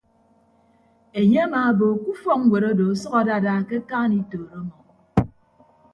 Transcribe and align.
Enye 1.19 1.37
amaabo 1.45 1.87
ke 2.01 2.07
ufọkñwet 2.13 2.63
odo 2.69 2.85
ọsʌk 2.93 3.13
adada 3.19 3.53
ke 3.67 3.75
akaan 3.81 4.11
itooro 4.21 4.55
ọmọ. 4.61 4.75